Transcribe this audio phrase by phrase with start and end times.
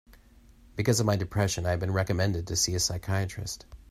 [0.75, 3.67] Because of my depression, I have been recommended to see a psychiatrist.